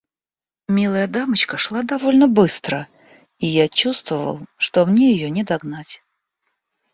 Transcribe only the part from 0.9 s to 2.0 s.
дамочка шла